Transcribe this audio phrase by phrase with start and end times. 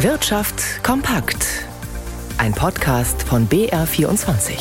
[0.00, 1.64] Wirtschaft kompakt.
[2.36, 4.58] Ein Podcast von BR24.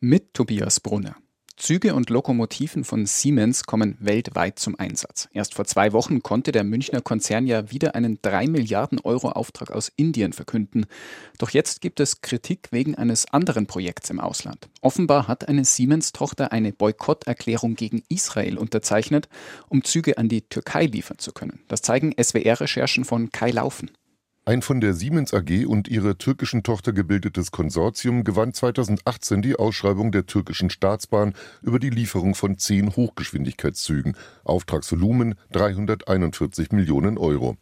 [0.00, 1.16] Mit Tobias Brunner.
[1.60, 5.28] Züge und Lokomotiven von Siemens kommen weltweit zum Einsatz.
[5.34, 9.70] Erst vor zwei Wochen konnte der Münchner Konzern ja wieder einen 3 Milliarden Euro Auftrag
[9.70, 10.86] aus Indien verkünden.
[11.36, 14.70] Doch jetzt gibt es Kritik wegen eines anderen Projekts im Ausland.
[14.80, 19.28] Offenbar hat eine Siemens-Tochter eine Boykotterklärung gegen Israel unterzeichnet,
[19.68, 21.60] um Züge an die Türkei liefern zu können.
[21.68, 23.90] Das zeigen SWR-Recherchen von Kai Laufen.
[24.46, 30.12] Ein von der Siemens AG und ihrer türkischen Tochter gebildetes Konsortium gewann 2018 die Ausschreibung
[30.12, 34.16] der türkischen Staatsbahn über die Lieferung von zehn Hochgeschwindigkeitszügen.
[34.44, 37.58] Auftragsvolumen 341 Millionen Euro.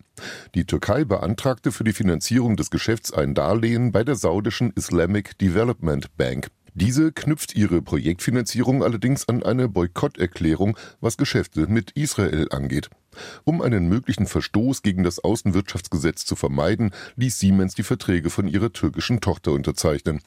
[0.54, 6.16] Die Türkei beantragte für die Finanzierung des Geschäfts ein Darlehen bei der saudischen Islamic Development
[6.16, 6.46] Bank.
[6.74, 12.88] Diese knüpft ihre Projektfinanzierung allerdings an eine Boykotterklärung, was Geschäfte mit Israel angeht.
[13.44, 18.72] Um einen möglichen Verstoß gegen das Außenwirtschaftsgesetz zu vermeiden, ließ Siemens die Verträge von ihrer
[18.72, 20.20] türkischen Tochter unterzeichnen.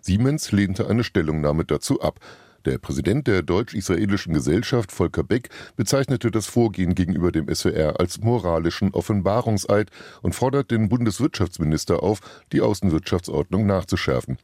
[0.00, 2.20] Siemens lehnte eine Stellungnahme dazu ab.
[2.64, 8.92] Der Präsident der deutsch-israelischen Gesellschaft, Volker Beck, bezeichnete das Vorgehen gegenüber dem SWR als moralischen
[8.92, 9.90] Offenbarungseid
[10.22, 12.20] und fordert den Bundeswirtschaftsminister auf,
[12.52, 14.38] die Außenwirtschaftsordnung nachzuschärfen.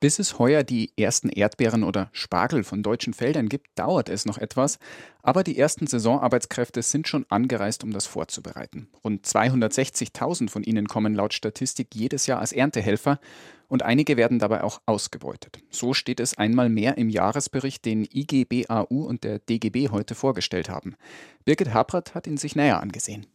[0.00, 4.38] Bis es heuer die ersten Erdbeeren oder Spargel von deutschen Feldern gibt, dauert es noch
[4.38, 4.78] etwas,
[5.22, 8.88] aber die ersten Saisonarbeitskräfte sind schon angereist, um das vorzubereiten.
[9.04, 13.20] Rund 260.000 von ihnen kommen laut Statistik jedes Jahr als Erntehelfer
[13.68, 15.58] und einige werden dabei auch ausgebeutet.
[15.68, 20.96] So steht es einmal mehr im Jahresbericht, den IGBAU und der DGB heute vorgestellt haben.
[21.44, 23.26] Birgit Habrath hat ihn sich näher angesehen.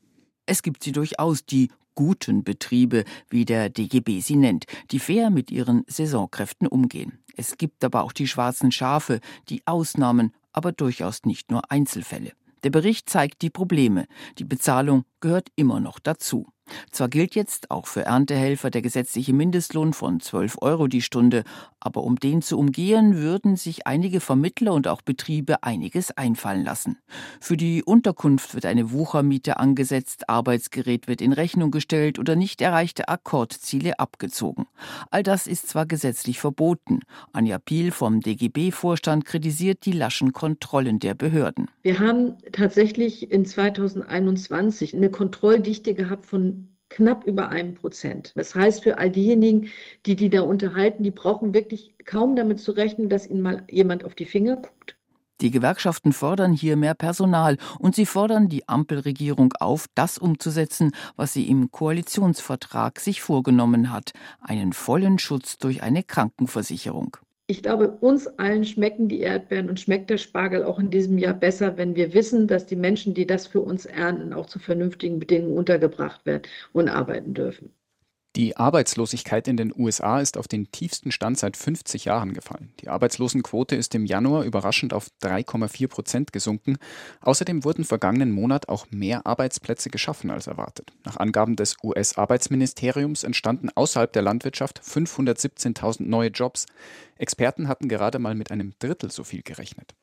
[0.46, 5.50] Es gibt sie durchaus, die guten Betriebe, wie der DGB sie nennt, die fair mit
[5.50, 7.20] ihren Saisonkräften umgehen.
[7.36, 12.34] Es gibt aber auch die schwarzen Schafe, die Ausnahmen, aber durchaus nicht nur Einzelfälle.
[12.64, 14.08] Der Bericht zeigt die Probleme.
[14.38, 16.48] Die Bezahlung gehört immer noch dazu.
[16.92, 21.44] Zwar gilt jetzt auch für Erntehelfer der gesetzliche Mindestlohn von 12 Euro die Stunde,
[21.80, 26.98] aber um den zu umgehen, würden sich einige Vermittler und auch Betriebe einiges einfallen lassen.
[27.40, 33.08] Für die Unterkunft wird eine Wuchermiete angesetzt, Arbeitsgerät wird in Rechnung gestellt oder nicht erreichte
[33.08, 34.66] Akkordziele abgezogen.
[35.12, 37.02] All das ist zwar gesetzlich verboten.
[37.34, 41.70] Anja Piel vom DGB-Vorstand kritisiert die laschen Kontrollen der Behörden.
[41.82, 48.32] Wir haben tatsächlich in 2021 eine Kontrolldichte gehabt von knapp über einem Prozent.
[48.36, 49.70] Das heißt, für all diejenigen,
[50.06, 54.06] die die da unterhalten, die brauchen wirklich kaum damit zu rechnen, dass ihnen mal jemand
[54.06, 54.96] auf die Finger guckt.
[55.42, 61.34] Die Gewerkschaften fordern hier mehr Personal und sie fordern die Ampelregierung auf, das umzusetzen, was
[61.34, 68.28] sie im Koalitionsvertrag sich vorgenommen hat, einen vollen Schutz durch eine Krankenversicherung ich glaube, uns
[68.28, 72.14] allen schmecken die Erdbeeren und schmeckt der Spargel auch in diesem Jahr besser, wenn wir
[72.14, 76.44] wissen, dass die Menschen, die das für uns ernten, auch zu vernünftigen Bedingungen untergebracht werden
[76.74, 77.74] und arbeiten dürfen.
[78.36, 82.74] Die Arbeitslosigkeit in den USA ist auf den tiefsten Stand seit 50 Jahren gefallen.
[82.82, 86.78] Die Arbeitslosenquote ist im Januar überraschend auf 3,4 Prozent gesunken.
[87.22, 90.92] Außerdem wurden vergangenen Monat auch mehr Arbeitsplätze geschaffen als erwartet.
[91.06, 96.66] Nach Angaben des US-Arbeitsministeriums entstanden außerhalb der Landwirtschaft 517.000 neue Jobs.
[97.18, 99.96] Experten hatten gerade mal mit einem Drittel so viel gerechnet.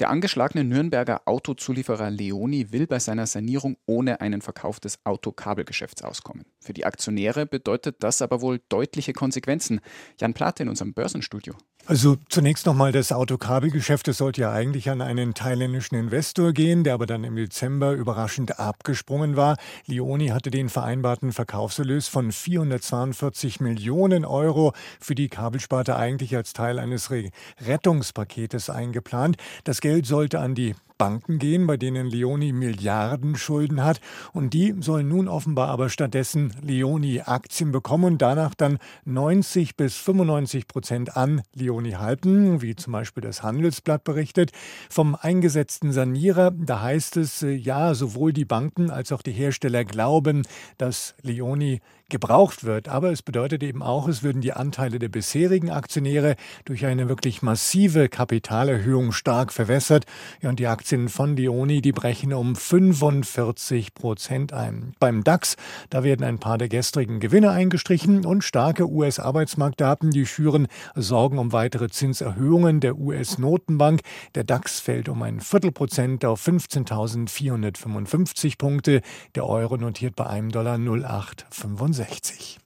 [0.00, 6.46] Der angeschlagene Nürnberger Autozulieferer Leoni will bei seiner Sanierung ohne einen Verkauf des Autokabelgeschäfts auskommen.
[6.58, 9.80] Für die Aktionäre bedeutet das aber wohl deutliche Konsequenzen.
[10.18, 11.54] Jan Plate in unserem Börsenstudio.
[11.86, 16.94] Also zunächst nochmal, das Autokabelgeschäft, das sollte ja eigentlich an einen thailändischen Investor gehen, der
[16.94, 19.56] aber dann im Dezember überraschend abgesprungen war.
[19.86, 26.78] Leoni hatte den vereinbarten Verkaufserlös von 442 Millionen Euro für die Kabelsparte eigentlich als Teil
[26.78, 29.36] eines Rettungspaketes eingeplant.
[29.64, 34.02] Das Geld sollte an die Banken gehen, bei denen Leoni Milliarden Schulden hat.
[34.34, 39.96] Und die sollen nun offenbar aber stattdessen Leoni Aktien bekommen und danach dann 90 bis
[39.96, 44.52] 95 Prozent an Leoni halten, wie zum Beispiel das Handelsblatt berichtet.
[44.90, 49.86] Vom eingesetzten Sanierer, da heißt es, äh, ja, sowohl die Banken als auch die Hersteller
[49.86, 50.42] glauben,
[50.76, 51.80] dass Leoni
[52.10, 52.88] gebraucht wird.
[52.88, 56.36] Aber es bedeutet eben auch, es würden die Anteile der bisherigen Aktionäre
[56.66, 60.04] durch eine wirklich massive Kapitalerhöhung stark verwässert.
[60.42, 64.92] Ja, und die Aktien von Leoni, die brechen um 45 Prozent ein.
[64.98, 65.56] Beim DAX,
[65.88, 70.66] da werden ein paar der gestrigen Gewinne eingestrichen und starke US-Arbeitsmarktdaten, die schüren
[70.96, 74.00] Sorgen um weitere Zinserhöhungen der US-Notenbank.
[74.34, 79.02] Der DAX fällt um ein Viertelprozent auf 15.455 Punkte.
[79.36, 82.58] Der Euro notiert bei einem Dollar 0,865.